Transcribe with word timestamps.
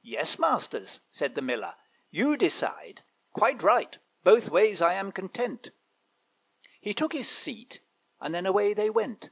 'Yes, 0.00 0.38
masters,' 0.38 1.00
said 1.10 1.34
the 1.34 1.42
Miller, 1.42 1.74
'you 2.08 2.36
decide 2.36 3.02
Quite 3.32 3.64
right; 3.64 3.98
both 4.22 4.48
ways 4.48 4.80
I 4.80 4.92
am 4.92 5.10
content.' 5.10 5.70
He 6.80 6.94
took 6.94 7.12
his 7.12 7.28
seat, 7.28 7.80
and 8.20 8.32
then 8.32 8.46
away 8.46 8.74
they 8.74 8.90
went. 8.90 9.30